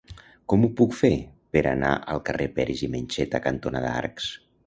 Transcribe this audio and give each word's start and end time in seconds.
Com 0.51 0.63
ho 0.67 0.69
puc 0.79 0.95
fer 1.01 1.11
per 1.57 1.63
anar 1.73 1.91
al 2.15 2.23
carrer 2.29 2.49
Peris 2.57 2.83
i 2.87 2.91
Mencheta 2.95 3.45
cantonada 3.47 3.93
Arcs? 4.03 4.35